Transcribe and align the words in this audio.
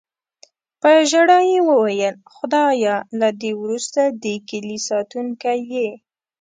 په 0.81 0.89
ژړا 1.09 1.39
یې 1.51 1.59
وویل: 1.69 2.15
"خدایه، 2.35 2.95
له 3.19 3.29
دې 3.41 3.51
وروسته 3.61 4.01
د 4.21 4.23
کیلي 4.47 4.77
ساتونکی 4.89 5.59
یې". 5.73 5.89